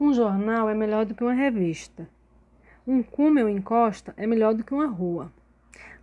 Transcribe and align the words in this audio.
Um 0.00 0.12
jornal 0.12 0.70
é 0.70 0.74
melhor 0.74 1.04
do 1.04 1.14
que 1.14 1.24
uma 1.24 1.32
revista. 1.32 2.08
Um 2.86 3.02
cume 3.02 3.42
ou 3.42 3.48
encosta 3.48 4.14
é 4.16 4.28
melhor 4.28 4.54
do 4.54 4.62
que 4.62 4.72
uma 4.72 4.86
rua. 4.86 5.32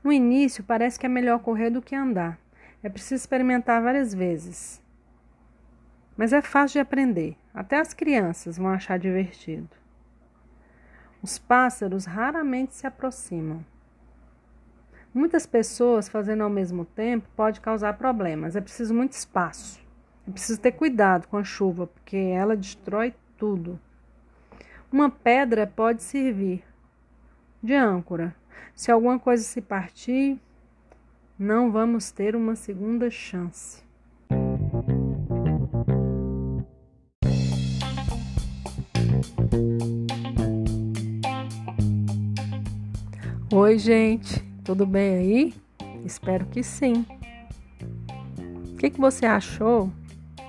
No 0.03 0.11
início, 0.11 0.63
parece 0.63 0.99
que 0.99 1.05
é 1.05 1.09
melhor 1.09 1.39
correr 1.39 1.69
do 1.69 1.81
que 1.81 1.95
andar. 1.95 2.37
É 2.83 2.89
preciso 2.89 3.23
experimentar 3.23 3.81
várias 3.81 4.13
vezes. 4.13 4.81
Mas 6.17 6.33
é 6.33 6.41
fácil 6.41 6.73
de 6.73 6.79
aprender. 6.79 7.37
Até 7.53 7.79
as 7.79 7.93
crianças 7.93 8.57
vão 8.57 8.67
achar 8.67 8.99
divertido. 8.99 9.69
Os 11.23 11.39
pássaros 11.39 12.05
raramente 12.05 12.75
se 12.75 12.85
aproximam. 12.85 13.65
Muitas 15.13 15.45
pessoas 15.45 16.09
fazendo 16.09 16.43
ao 16.43 16.49
mesmo 16.49 16.83
tempo 16.83 17.29
pode 17.33 17.61
causar 17.61 17.97
problemas. 17.97 18.57
É 18.57 18.61
preciso 18.61 18.93
muito 18.93 19.13
espaço. 19.13 19.81
É 20.27 20.31
preciso 20.31 20.59
ter 20.59 20.73
cuidado 20.73 21.27
com 21.27 21.37
a 21.37 21.43
chuva, 21.45 21.87
porque 21.87 22.17
ela 22.17 22.57
destrói 22.57 23.13
tudo. 23.37 23.79
Uma 24.91 25.09
pedra 25.09 25.67
pode 25.67 26.03
servir 26.03 26.63
de 27.61 27.73
âncora. 27.73 28.35
Se 28.75 28.91
alguma 28.91 29.19
coisa 29.19 29.43
se 29.43 29.61
partir, 29.61 30.39
não 31.37 31.71
vamos 31.71 32.11
ter 32.11 32.35
uma 32.35 32.55
segunda 32.55 33.09
chance. 33.09 33.83
Oi, 43.51 43.77
gente, 43.77 44.43
tudo 44.63 44.85
bem 44.85 45.15
aí? 45.15 45.53
Espero 46.05 46.45
que 46.45 46.61
sim. 46.61 47.05
O 48.73 48.75
que, 48.77 48.89
que 48.89 48.99
você 48.99 49.25
achou 49.25 49.89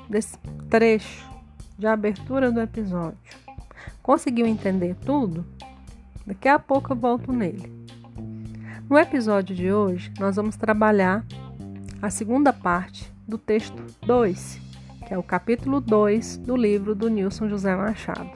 desse 0.09 0.37
trecho 0.69 1.36
de 1.79 1.87
abertura 1.87 2.51
do 2.51 2.61
episódio? 2.61 3.19
Conseguiu 4.03 4.47
entender 4.47 4.95
tudo? 5.05 5.45
Daqui 6.27 6.49
a 6.49 6.59
pouco 6.59 6.93
eu 6.93 6.97
volto 6.97 7.33
nele. 7.33 7.73
No 8.89 8.99
episódio 8.99 9.55
de 9.55 9.73
hoje, 9.73 10.13
nós 10.19 10.37
vamos 10.37 10.57
trabalhar 10.57 11.25
a 12.01 12.09
segunda 12.09 12.53
parte 12.53 13.13
do 13.27 13.37
texto 13.37 13.83
2, 14.07 14.61
que 15.07 15.15
é 15.15 15.19
o 15.19 15.23
capítulo 15.23 15.81
2 15.81 16.39
do 16.39 16.57
livro 16.57 16.95
do 16.95 17.09
Nilson 17.09 17.49
José 17.49 17.75
Machado. 17.75 18.31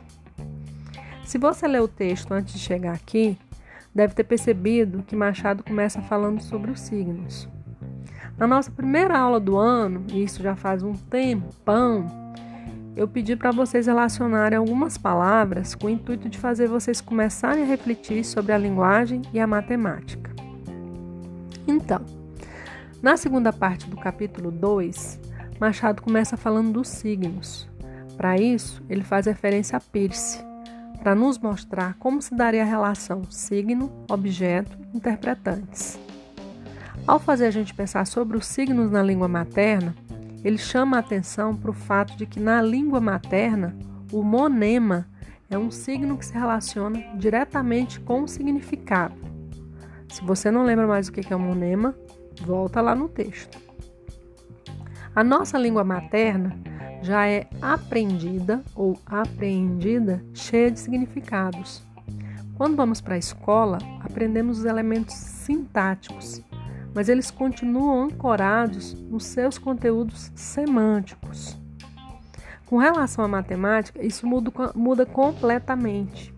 Se 1.24 1.38
você 1.38 1.68
leu 1.68 1.84
o 1.84 1.88
texto 1.88 2.32
antes 2.32 2.54
de 2.54 2.58
chegar 2.58 2.94
aqui, 2.94 3.38
deve 3.94 4.14
ter 4.14 4.24
percebido 4.24 5.04
que 5.04 5.14
Machado 5.14 5.62
começa 5.62 6.02
falando 6.02 6.40
sobre 6.40 6.70
os 6.70 6.80
signos. 6.80 7.48
Na 8.36 8.46
nossa 8.46 8.70
primeira 8.70 9.18
aula 9.18 9.38
do 9.38 9.56
ano, 9.56 10.04
e 10.12 10.22
isso 10.22 10.42
já 10.42 10.56
faz 10.56 10.82
um 10.82 10.94
tempão, 10.94 12.06
eu 12.96 13.06
pedi 13.06 13.36
para 13.36 13.50
vocês 13.50 13.86
relacionarem 13.86 14.58
algumas 14.58 14.98
palavras 14.98 15.74
com 15.74 15.86
o 15.86 15.90
intuito 15.90 16.28
de 16.28 16.38
fazer 16.38 16.68
vocês 16.68 17.00
começarem 17.00 17.62
a 17.62 17.66
refletir 17.66 18.24
sobre 18.24 18.52
a 18.52 18.58
linguagem 18.58 19.22
e 19.32 19.38
a 19.40 19.46
matemática. 19.46 20.30
Então, 21.66 22.04
na 23.02 23.16
segunda 23.16 23.52
parte 23.52 23.88
do 23.88 23.96
capítulo 23.96 24.50
2, 24.50 25.20
Machado 25.60 26.02
começa 26.02 26.36
falando 26.36 26.72
dos 26.72 26.88
signos. 26.88 27.68
Para 28.16 28.36
isso, 28.36 28.82
ele 28.88 29.02
faz 29.02 29.26
referência 29.26 29.76
a 29.76 29.80
Peirce, 29.80 30.44
para 31.02 31.14
nos 31.14 31.38
mostrar 31.38 31.94
como 31.98 32.20
se 32.20 32.34
daria 32.34 32.62
a 32.62 32.66
relação 32.66 33.22
signo, 33.30 33.90
objeto, 34.10 34.76
interpretantes. 34.92 35.98
Ao 37.06 37.18
fazer 37.18 37.46
a 37.46 37.50
gente 37.50 37.72
pensar 37.72 38.06
sobre 38.06 38.36
os 38.36 38.46
signos 38.46 38.90
na 38.90 39.02
língua 39.02 39.26
materna, 39.26 39.94
ele 40.44 40.58
chama 40.58 40.96
a 40.96 41.00
atenção 41.00 41.54
para 41.56 41.70
o 41.70 41.74
fato 41.74 42.16
de 42.16 42.26
que 42.26 42.40
na 42.40 42.62
língua 42.62 43.00
materna, 43.00 43.76
o 44.12 44.22
monema 44.22 45.06
é 45.48 45.58
um 45.58 45.70
signo 45.70 46.16
que 46.16 46.26
se 46.26 46.32
relaciona 46.32 47.02
diretamente 47.16 48.00
com 48.00 48.22
o 48.22 48.28
significado. 48.28 49.14
Se 50.08 50.22
você 50.22 50.50
não 50.50 50.64
lembra 50.64 50.86
mais 50.86 51.08
o 51.08 51.12
que 51.12 51.32
é 51.32 51.36
um 51.36 51.40
monema, 51.40 51.94
volta 52.42 52.80
lá 52.80 52.94
no 52.94 53.08
texto. 53.08 53.58
A 55.14 55.22
nossa 55.22 55.58
língua 55.58 55.84
materna 55.84 56.56
já 57.02 57.26
é 57.26 57.48
aprendida 57.60 58.62
ou 58.74 58.98
apreendida 59.06 60.24
cheia 60.34 60.70
de 60.70 60.78
significados. 60.78 61.82
Quando 62.54 62.76
vamos 62.76 63.00
para 63.00 63.14
a 63.14 63.18
escola, 63.18 63.78
aprendemos 64.00 64.58
os 64.58 64.64
elementos 64.64 65.14
sintáticos, 65.14 66.42
mas 66.94 67.08
eles 67.08 67.30
continuam 67.30 68.04
ancorados 68.04 68.94
nos 68.94 69.24
seus 69.24 69.58
conteúdos 69.58 70.30
semânticos. 70.34 71.58
Com 72.66 72.78
relação 72.78 73.24
à 73.24 73.28
matemática, 73.28 74.04
isso 74.04 74.26
muda, 74.26 74.52
muda 74.74 75.04
completamente. 75.04 76.32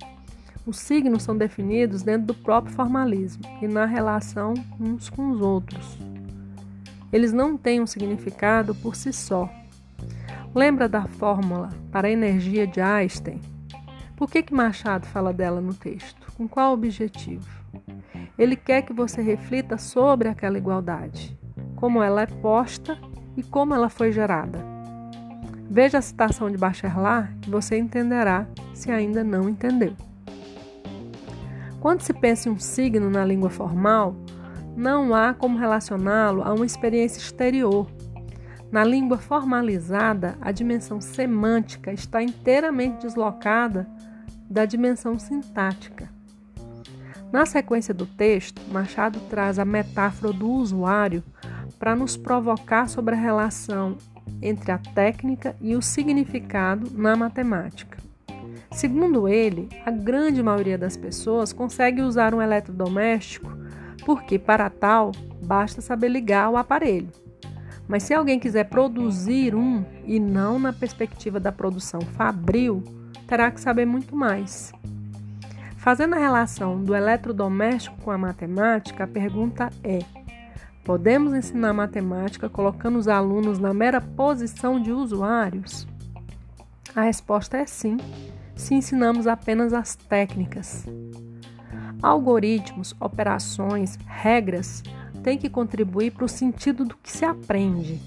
Os 0.67 0.79
signos 0.79 1.23
são 1.23 1.37
definidos 1.37 2.03
dentro 2.03 2.29
do 2.29 2.35
próprio 2.35 2.75
formalismo 2.75 3.43
e 3.61 3.69
na 3.69 3.85
relação 3.85 4.55
uns 4.81 5.11
com 5.11 5.31
os 5.31 5.41
outros. 5.41 5.99
Eles 7.13 7.33
não 7.33 7.57
têm 7.57 7.81
um 7.81 7.87
significado 7.87 8.75
por 8.75 8.97
si 8.97 9.13
só, 9.13 9.51
Lembra 10.55 10.87
da 10.87 11.07
fórmula 11.07 11.71
para 11.91 12.09
a 12.09 12.11
energia 12.11 12.67
de 12.67 12.79
Einstein? 12.79 13.41
Por 14.15 14.31
que, 14.31 14.43
que 14.43 14.53
Machado 14.53 15.07
fala 15.07 15.33
dela 15.33 15.63
no 15.63 15.73
texto? 15.73 16.31
Com 16.37 16.47
qual 16.47 16.75
objetivo? 16.75 17.62
Ele 18.39 18.57
quer 18.57 18.83
que 18.83 18.93
você 18.93 19.21
reflita 19.21 19.77
sobre 19.79 20.29
aquela 20.29 20.59
igualdade, 20.59 21.39
como 21.77 22.03
ela 22.03 22.23
é 22.23 22.27
posta 22.27 22.99
e 23.37 23.43
como 23.43 23.75
ela 23.75 23.89
foi 23.89 24.13
gerada. 24.13 24.59
Veja 25.71 25.99
a 25.99 26.03
citação 26.03 26.51
de 26.51 26.59
Bachelard 26.59 27.35
que 27.41 27.51
você 27.51 27.79
entenderá 27.79 28.47
se 28.75 28.91
ainda 28.91 29.23
não 29.23 29.49
entendeu. 29.49 29.95
Quando 31.81 32.03
se 32.03 32.13
pensa 32.13 32.49
em 32.49 32.53
um 32.53 32.59
signo 32.59 33.11
na 33.11 33.25
língua 33.25 33.51
formal, 33.51 34.15
não 34.77 35.15
há 35.15 35.35
como 35.35 35.59
relacioná-lo 35.59 36.43
a 36.43 36.53
uma 36.53 36.67
experiência 36.67 37.19
exterior 37.19 37.87
na 38.73 38.83
língua 38.83 39.19
formalizada, 39.19 40.35
a 40.41 40.51
dimensão 40.51 40.99
semântica 40.99 41.93
está 41.93 42.23
inteiramente 42.23 43.03
deslocada 43.03 43.87
da 44.49 44.65
dimensão 44.65 45.19
sintática. 45.19 46.09
Na 47.33 47.47
sequência 47.47 47.95
do 47.95 48.05
texto, 48.05 48.61
Machado 48.71 49.19
traz 49.31 49.59
a 49.59 49.65
metáfora 49.65 50.35
do 50.35 50.51
usuário 50.51 51.25
para 51.79 51.97
nos 51.97 52.15
provocar 52.15 52.91
sobre 52.91 53.15
a 53.15 53.19
relação 53.19 53.97
entre 54.43 54.71
a 54.71 54.77
técnica 54.77 55.57
e 55.59 55.75
o 55.75 55.81
significado 55.81 56.91
na 56.93 57.17
matemática. 57.17 57.97
Segundo 58.71 59.27
ele, 59.27 59.69
a 59.87 59.91
grande 59.91 60.43
maioria 60.43 60.77
das 60.77 60.95
pessoas 60.95 61.55
consegue 61.55 62.03
usar 62.03 62.35
um 62.35 62.43
eletrodoméstico 62.43 63.51
porque, 64.05 64.39
para 64.39 64.69
tal, 64.69 65.13
basta 65.43 65.81
saber 65.81 66.09
ligar 66.09 66.51
o 66.51 66.57
aparelho. 66.59 67.09
Mas 67.89 68.03
se 68.03 68.13
alguém 68.13 68.39
quiser 68.39 68.65
produzir 68.65 69.55
um 69.55 69.85
e 70.05 70.21
não 70.21 70.59
na 70.59 70.73
perspectiva 70.73 71.41
da 71.41 71.51
produção 71.51 72.01
fabril, 72.01 72.83
terá 73.27 73.51
que 73.51 73.61
saber 73.61 73.87
muito 73.87 74.15
mais. 74.15 74.73
Fazendo 75.83 76.15
a 76.15 76.19
relação 76.19 76.81
do 76.81 76.95
eletrodoméstico 76.95 77.97
com 78.03 78.13
a 78.13 78.17
matemática, 78.17 79.03
a 79.03 79.07
pergunta 79.09 79.69
é: 79.83 79.99
podemos 80.85 81.35
ensinar 81.35 81.73
matemática 81.73 82.49
colocando 82.49 83.01
os 83.01 83.09
alunos 83.09 83.59
na 83.59 83.75
mera 83.75 84.01
posição 84.01 84.81
de 84.81 84.93
usuários? 84.93 85.85
A 86.95 87.01
resposta 87.01 87.57
é 87.57 87.67
sim, 87.67 87.97
se 88.55 88.77
ensinamos 88.77 89.27
apenas 89.27 89.73
as 89.73 89.97
técnicas. 89.97 90.87
Algoritmos, 92.01 92.95
operações, 93.01 93.99
regras 94.07 94.85
tem 95.25 95.37
que 95.37 95.51
contribuir 95.51 96.13
para 96.13 96.27
o 96.27 96.29
sentido 96.29 96.85
do 96.85 96.97
que 96.97 97.11
se 97.11 97.25
aprende. 97.25 98.01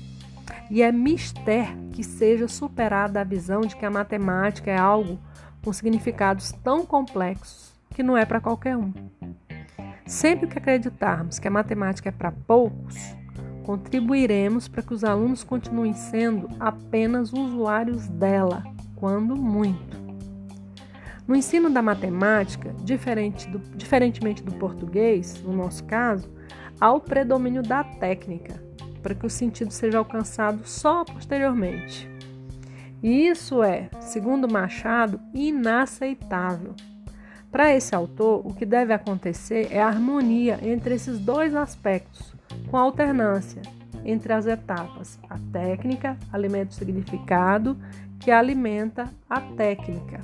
E 0.72 0.82
é 0.82 0.94
mister 0.94 1.76
que 1.92 2.06
seja 2.06 2.48
superada 2.48 3.20
a 3.20 3.26
visão 3.26 3.62
de 3.62 3.76
que 3.76 3.86
a 3.86 3.92
matemática 3.92 4.72
é 4.72 4.78
algo 4.78 5.20
com 5.66 5.74
significados 5.74 6.52
tão 6.64 6.86
complexos 6.86 7.74
que 7.90 8.04
não 8.04 8.16
é 8.16 8.24
para 8.24 8.40
qualquer 8.40 8.78
um. 8.78 8.94
Sempre 10.06 10.48
que 10.48 10.60
acreditarmos 10.60 11.40
que 11.40 11.48
a 11.48 11.52
matemática 11.52 12.10
é 12.10 12.12
para 12.12 12.32
poucos, 12.32 12.96
contribuiremos 13.64 14.68
para 14.68 14.84
que 14.84 14.94
os 14.94 15.04
alunos 15.04 15.44
continuem 15.44 15.94
sendo 15.94 16.48
apenas 16.60 17.34
usuários 17.34 18.08
dela, 18.08 18.64
quando 18.96 19.36
muito. 19.36 20.06
No 21.28 21.36
ensino 21.36 21.72
da 21.72 21.82
matemática, 21.82 22.72
diferente 22.84 23.50
do, 23.50 23.58
diferentemente 23.76 24.44
do 24.44 24.52
português, 24.54 25.42
no 25.42 25.52
nosso 25.52 25.84
caso, 25.86 26.32
ao 26.80 27.02
predomínio 27.02 27.64
da 27.64 27.84
técnica, 27.84 28.64
para 29.02 29.16
que 29.16 29.26
o 29.26 29.30
sentido 29.32 29.72
seja 29.72 29.98
alcançado 29.98 30.60
só 30.64 31.04
posteriormente. 31.04 32.15
E 33.06 33.28
isso 33.28 33.62
é, 33.62 33.88
segundo 34.02 34.52
Machado, 34.52 35.20
inaceitável. 35.32 36.74
Para 37.52 37.72
esse 37.72 37.94
autor, 37.94 38.42
o 38.44 38.52
que 38.52 38.66
deve 38.66 38.94
acontecer 38.94 39.68
é 39.70 39.80
a 39.80 39.86
harmonia 39.86 40.58
entre 40.64 40.96
esses 40.96 41.20
dois 41.20 41.54
aspectos, 41.54 42.34
com 42.68 42.76
alternância 42.78 43.62
entre 44.04 44.34
as 44.34 44.48
etapas. 44.48 45.20
A 45.30 45.38
técnica 45.54 46.18
alimenta 46.34 46.72
o 46.72 46.74
significado, 46.74 47.78
que 48.20 48.32
alimenta 48.32 49.08
a 49.30 49.40
técnica. 49.40 50.22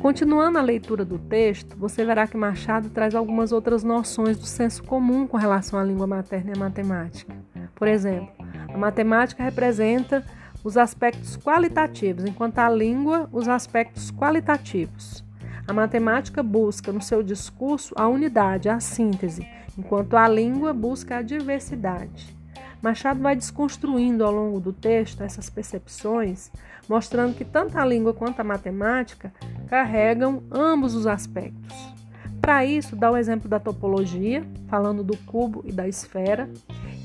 Continuando 0.00 0.58
a 0.58 0.62
leitura 0.62 1.04
do 1.04 1.18
texto, 1.18 1.76
você 1.76 2.04
verá 2.04 2.28
que 2.28 2.36
Machado 2.36 2.88
traz 2.88 3.16
algumas 3.16 3.50
outras 3.50 3.82
noções 3.82 4.38
do 4.38 4.46
senso 4.46 4.84
comum 4.84 5.26
com 5.26 5.36
relação 5.36 5.76
à 5.76 5.82
língua 5.82 6.06
materna 6.06 6.52
e 6.52 6.56
à 6.56 6.60
matemática. 6.60 7.34
Por 7.74 7.88
exemplo, 7.88 8.30
a 8.72 8.78
matemática 8.78 9.42
representa 9.42 10.24
os 10.62 10.76
aspectos 10.76 11.36
qualitativos, 11.36 12.24
enquanto 12.24 12.58
a 12.58 12.68
língua 12.68 13.28
os 13.32 13.48
aspectos 13.48 14.10
qualitativos. 14.10 15.24
A 15.66 15.72
matemática 15.72 16.42
busca 16.42 16.92
no 16.92 17.00
seu 17.00 17.22
discurso 17.22 17.94
a 17.96 18.08
unidade, 18.08 18.68
a 18.68 18.80
síntese, 18.80 19.46
enquanto 19.78 20.16
a 20.16 20.28
língua 20.28 20.72
busca 20.72 21.18
a 21.18 21.22
diversidade. 21.22 22.36
Machado 22.82 23.20
vai 23.20 23.36
desconstruindo 23.36 24.24
ao 24.24 24.32
longo 24.32 24.58
do 24.58 24.72
texto 24.72 25.22
essas 25.22 25.50
percepções, 25.50 26.50
mostrando 26.88 27.36
que 27.36 27.44
tanto 27.44 27.78
a 27.78 27.84
língua 27.84 28.14
quanto 28.14 28.40
a 28.40 28.44
matemática 28.44 29.32
carregam 29.68 30.42
ambos 30.50 30.94
os 30.94 31.06
aspectos. 31.06 31.94
Para 32.40 32.64
isso, 32.64 32.96
dá 32.96 33.10
o 33.10 33.16
exemplo 33.16 33.48
da 33.48 33.60
topologia, 33.60 34.44
falando 34.66 35.04
do 35.04 35.16
cubo 35.18 35.62
e 35.64 35.72
da 35.72 35.86
esfera, 35.86 36.48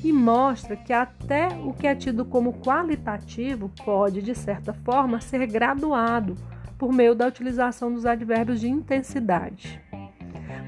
e 0.05 0.13
mostra 0.13 0.75
que 0.75 0.93
até 0.93 1.47
o 1.47 1.73
que 1.73 1.87
é 1.87 1.95
tido 1.95 2.23
como 2.23 2.53
qualitativo 2.53 3.71
pode, 3.83 4.21
de 4.21 4.35
certa 4.35 4.71
forma, 4.71 5.19
ser 5.19 5.47
graduado 5.47 6.35
por 6.77 6.93
meio 6.93 7.15
da 7.15 7.25
utilização 7.25 7.91
dos 7.91 8.05
advérbios 8.05 8.59
de 8.59 8.69
intensidade. 8.69 9.81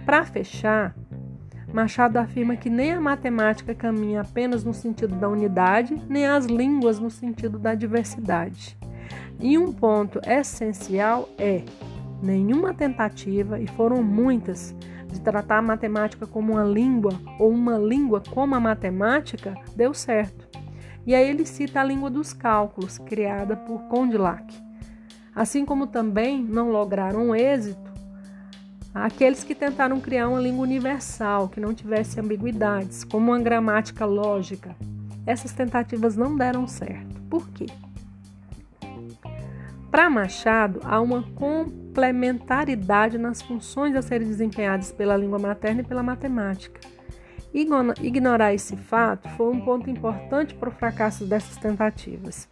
Para 0.07 0.25
fechar, 0.25 0.95
Machado 1.71 2.17
afirma 2.17 2.55
que 2.55 2.67
nem 2.67 2.93
a 2.93 2.99
matemática 2.99 3.75
caminha 3.75 4.21
apenas 4.21 4.63
no 4.63 4.73
sentido 4.73 5.15
da 5.15 5.29
unidade, 5.29 6.01
nem 6.09 6.25
as 6.25 6.47
línguas 6.47 6.97
no 6.97 7.11
sentido 7.11 7.59
da 7.59 7.75
diversidade. 7.75 8.75
E 9.39 9.55
um 9.55 9.71
ponto 9.71 10.19
essencial 10.25 11.29
é: 11.37 11.61
nenhuma 12.23 12.73
tentativa, 12.73 13.59
e 13.59 13.67
foram 13.67 14.01
muitas, 14.01 14.75
de 15.07 15.21
tratar 15.21 15.57
a 15.57 15.61
matemática 15.61 16.27
como 16.27 16.53
uma 16.53 16.63
língua 16.63 17.11
ou 17.39 17.49
uma 17.49 17.77
língua 17.77 18.21
como 18.29 18.55
a 18.55 18.59
matemática 18.59 19.55
deu 19.75 19.93
certo. 19.93 20.47
E 21.05 21.15
aí 21.15 21.29
ele 21.29 21.45
cita 21.45 21.79
a 21.79 21.83
língua 21.83 22.09
dos 22.09 22.33
cálculos, 22.33 22.97
criada 22.97 23.55
por 23.55 23.83
Condillac. 23.83 24.53
Assim 25.33 25.63
como 25.63 25.87
também 25.87 26.43
não 26.43 26.69
lograram 26.69 27.35
êxito 27.35 27.87
aqueles 29.03 29.43
que 29.43 29.53
tentaram 29.53 29.99
criar 29.99 30.27
uma 30.27 30.39
língua 30.39 30.63
universal 30.63 31.47
que 31.47 31.59
não 31.59 31.73
tivesse 31.73 32.19
ambiguidades, 32.19 33.03
como 33.03 33.31
uma 33.31 33.39
gramática 33.39 34.05
lógica. 34.05 34.75
Essas 35.25 35.53
tentativas 35.53 36.15
não 36.15 36.35
deram 36.35 36.67
certo. 36.67 37.21
Por 37.29 37.47
quê? 37.49 37.67
Para 39.91 40.09
Machado, 40.09 40.79
há 40.83 40.99
uma 40.99 41.23
complementaridade 41.97 43.17
nas 43.17 43.41
funções 43.41 43.95
a 43.95 44.03
serem 44.03 44.27
desempenhadas 44.27 44.91
pela 44.91 45.17
língua 45.17 45.39
materna 45.39 45.81
e 45.81 45.83
pela 45.83 46.03
matemática. 46.03 46.79
Ignorar 47.51 48.53
esse 48.53 48.77
fato 48.77 49.27
foi 49.29 49.51
um 49.51 49.59
ponto 49.59 49.89
importante 49.89 50.53
para 50.53 50.69
o 50.69 50.71
fracasso 50.71 51.25
dessas 51.25 51.57
tentativas. 51.57 52.47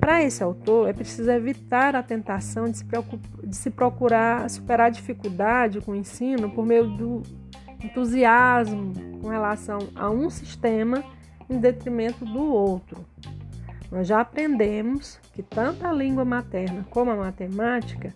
Para 0.00 0.22
esse 0.22 0.42
autor, 0.42 0.88
é 0.88 0.94
preciso 0.94 1.30
evitar 1.30 1.94
a 1.94 2.02
tentação 2.02 2.64
de 2.64 2.78
se, 2.78 2.84
de 3.44 3.54
se 3.54 3.70
procurar 3.70 4.48
superar 4.48 4.86
a 4.86 4.90
dificuldade 4.90 5.82
com 5.82 5.92
o 5.92 5.96
ensino 5.96 6.50
por 6.50 6.64
meio 6.64 6.88
do 6.96 7.22
entusiasmo 7.84 8.94
com 9.20 9.28
relação 9.28 9.78
a 9.94 10.08
um 10.08 10.30
sistema 10.30 11.04
em 11.50 11.58
detrimento 11.58 12.24
do 12.24 12.50
outro. 12.50 13.04
Nós 13.90 14.08
já 14.08 14.20
aprendemos 14.20 15.20
que 15.32 15.42
tanto 15.42 15.86
a 15.86 15.92
língua 15.92 16.24
materna 16.24 16.84
como 16.90 17.10
a 17.10 17.16
matemática, 17.16 18.12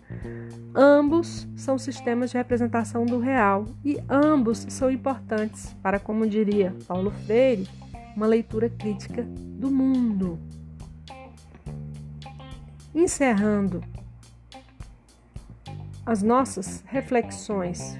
ambos 0.75 1.47
são 1.55 1.77
sistemas 1.77 2.31
de 2.31 2.37
representação 2.37 3.05
do 3.05 3.19
real 3.19 3.65
e 3.85 3.97
ambos 4.09 4.65
são 4.69 4.91
importantes 4.91 5.73
para, 5.81 5.99
como 5.99 6.27
diria 6.27 6.75
Paulo 6.87 7.11
Freire, 7.25 7.67
uma 8.15 8.27
leitura 8.27 8.69
crítica 8.69 9.23
do 9.23 9.71
mundo. 9.71 10.39
Encerrando 12.93 13.81
as 16.05 16.21
nossas 16.21 16.83
reflexões 16.87 17.97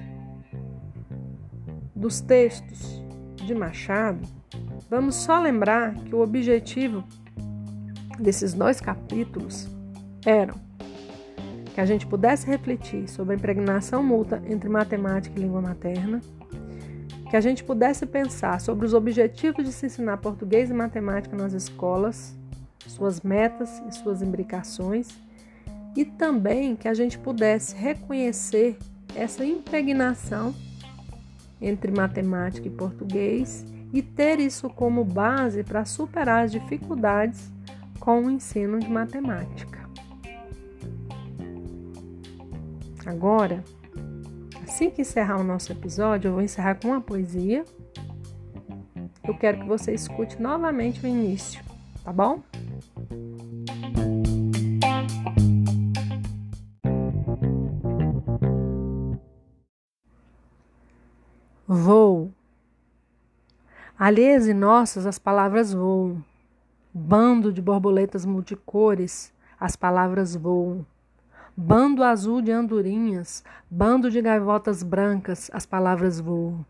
dos 1.96 2.20
textos 2.20 3.02
de 3.36 3.54
Machado, 3.54 4.20
vamos 4.90 5.14
só 5.14 5.40
lembrar 5.40 5.94
que 5.94 6.14
o 6.14 6.20
objetivo 6.20 7.02
desses 8.18 8.52
dois 8.52 8.80
capítulos 8.80 9.68
eram 10.24 10.54
que 11.74 11.80
a 11.80 11.86
gente 11.86 12.06
pudesse 12.06 12.46
refletir 12.46 13.08
sobre 13.08 13.34
a 13.34 13.36
impregnação 13.36 14.02
mútua 14.02 14.42
entre 14.46 14.68
matemática 14.68 15.38
e 15.38 15.42
língua 15.42 15.60
materna, 15.62 16.20
que 17.30 17.36
a 17.36 17.40
gente 17.40 17.64
pudesse 17.64 18.04
pensar 18.04 18.60
sobre 18.60 18.84
os 18.84 18.92
objetivos 18.92 19.64
de 19.64 19.72
se 19.72 19.86
ensinar 19.86 20.18
português 20.18 20.68
e 20.68 20.74
matemática 20.74 21.34
nas 21.34 21.54
escolas, 21.54 22.36
suas 22.86 23.22
metas 23.22 23.82
e 23.88 23.94
suas 23.94 24.20
imbricações, 24.20 25.08
e 25.96 26.04
também 26.04 26.76
que 26.76 26.88
a 26.88 26.94
gente 26.94 27.18
pudesse 27.18 27.74
reconhecer 27.74 28.76
essa 29.14 29.44
impregnação 29.44 30.54
entre 31.60 31.90
matemática 31.90 32.66
e 32.66 32.70
português 32.70 33.64
e 33.92 34.02
ter 34.02 34.40
isso 34.40 34.68
como 34.68 35.04
base 35.04 35.62
para 35.62 35.84
superar 35.84 36.44
as 36.44 36.52
dificuldades 36.52 37.50
com 38.02 38.24
o 38.24 38.30
ensino 38.32 38.80
de 38.80 38.90
matemática. 38.90 39.78
Agora, 43.06 43.62
assim 44.64 44.90
que 44.90 45.02
encerrar 45.02 45.40
o 45.40 45.44
nosso 45.44 45.70
episódio, 45.70 46.28
eu 46.28 46.32
vou 46.32 46.42
encerrar 46.42 46.74
com 46.74 46.88
uma 46.88 47.00
poesia. 47.00 47.64
Eu 49.22 49.38
quero 49.38 49.60
que 49.60 49.66
você 49.68 49.94
escute 49.94 50.42
novamente 50.42 51.04
o 51.04 51.06
início, 51.06 51.62
tá 52.02 52.12
bom? 52.12 52.42
Voo. 61.68 62.32
Alheias 63.96 64.48
e 64.48 64.52
nossas 64.54 65.06
as 65.06 65.20
palavras 65.20 65.72
voam 65.72 66.31
Bando 66.94 67.50
de 67.50 67.62
borboletas 67.62 68.26
multicores, 68.26 69.32
as 69.58 69.74
palavras 69.74 70.36
voam. 70.36 70.84
Bando 71.56 72.04
azul 72.04 72.42
de 72.42 72.52
andorinhas, 72.52 73.42
bando 73.70 74.10
de 74.10 74.20
gaivotas 74.20 74.82
brancas, 74.82 75.50
as 75.54 75.64
palavras 75.64 76.20
voam. 76.20 76.66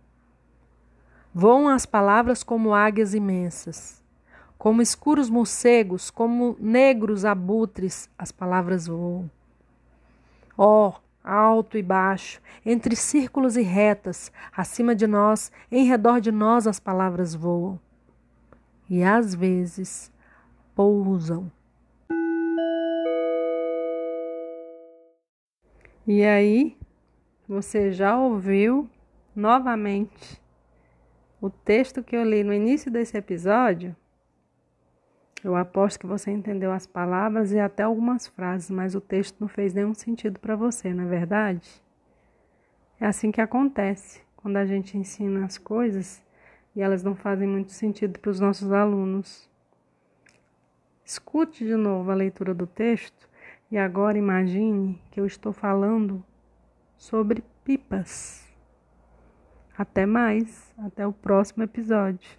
Voam 1.35 1.69
as 1.69 1.85
palavras 1.85 2.45
como 2.45 2.73
águias 2.73 3.15
imensas. 3.15 4.01
Como 4.57 4.81
escuros 4.81 5.29
morcegos, 5.29 6.09
como 6.09 6.57
negros 6.61 7.25
abutres, 7.25 8.09
as 8.17 8.31
palavras 8.31 8.87
voam. 8.87 9.29
Ó, 10.57 10.91
oh, 10.91 10.95
alto 11.25 11.77
e 11.77 11.83
baixo, 11.83 12.41
entre 12.65 12.95
círculos 12.95 13.57
e 13.57 13.63
retas, 13.63 14.31
acima 14.57 14.95
de 14.95 15.09
nós, 15.09 15.51
em 15.69 15.85
redor 15.85 16.21
de 16.21 16.31
nós 16.31 16.69
as 16.69 16.79
palavras 16.79 17.35
voam. 17.35 17.77
E 18.89 19.03
às 19.03 19.35
vezes 19.35 20.12
pousam. 20.75 21.51
E 26.07 26.25
aí, 26.25 26.77
você 27.49 27.93
já 27.93 28.19
ouviu 28.19 28.89
novamente 29.37 30.41
o 31.41 31.49
texto 31.49 32.03
que 32.03 32.17
eu 32.17 32.25
li 32.25 32.43
no 32.43 32.53
início 32.53 32.91
desse 32.91 33.17
episódio? 33.17 33.95
Eu 35.45 35.57
aposto 35.57 35.99
que 35.99 36.07
você 36.07 36.31
entendeu 36.31 36.73
as 36.73 36.87
palavras 36.87 37.53
e 37.53 37.59
até 37.59 37.83
algumas 37.83 38.29
frases, 38.29 38.71
mas 38.71 38.95
o 38.95 39.01
texto 39.01 39.41
não 39.41 39.49
fez 39.49 39.75
nenhum 39.75 39.93
sentido 39.93 40.39
para 40.39 40.55
você, 40.55 40.95
não 40.95 41.05
é 41.05 41.09
verdade? 41.09 41.83
É 43.01 43.07
assim 43.07 43.33
que 43.33 43.41
acontece 43.41 44.23
quando 44.37 44.57
a 44.57 44.65
gente 44.65 44.97
ensina 44.97 45.45
as 45.45 45.59
coisas 45.59 46.23
e 46.77 46.81
elas 46.81 47.03
não 47.03 47.17
fazem 47.17 47.49
muito 47.49 47.73
sentido 47.73 48.19
para 48.21 48.31
os 48.31 48.39
nossos 48.39 48.73
alunos. 48.73 49.51
Escute 51.13 51.63
de 51.63 51.77
novo 51.77 52.11
a 52.11 52.15
leitura 52.15 52.55
do 52.55 52.67
texto 52.67 53.29
e 53.71 53.77
agora 53.77 54.17
imagine 54.17 54.99
que 55.11 55.21
eu 55.21 55.27
estou 55.27 55.53
falando 55.53 56.25
sobre 56.97 57.45
pipas. 57.63 58.51
Até 59.77 60.07
mais, 60.07 60.73
até 60.79 61.07
o 61.07 61.13
próximo 61.13 61.65
episódio. 61.65 62.31